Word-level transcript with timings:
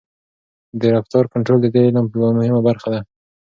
د 0.79 0.81
رفتار 0.95 1.25
کنټرول 1.33 1.59
د 1.61 1.67
دې 1.73 1.81
علم 1.87 2.05
یوه 2.15 2.29
مهمه 2.37 2.61
برخه 2.67 2.87
ده. 2.93 3.01